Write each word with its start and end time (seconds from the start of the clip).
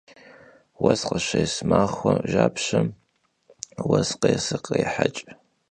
Vues 0.79 1.01
khışês 1.07 1.53
maxuem 1.69 2.19
japşem 2.31 2.87
vues 3.85 4.09
khêsır 4.21 4.59
khrêheç'. 4.65 5.23